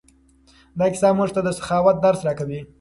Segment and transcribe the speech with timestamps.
[0.79, 2.59] دا کیسه موږ ته د سخاوت درس راکوي.